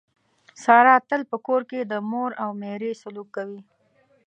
[0.63, 3.61] ساره تل په کور کې د مور او میرې سلوک کوي.